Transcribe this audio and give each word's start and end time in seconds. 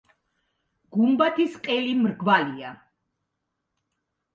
გუმბათის 0.95 1.59
ყელი 1.69 1.95
მრგვალია. 2.03 2.77